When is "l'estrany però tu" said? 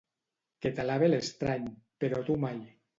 1.11-2.43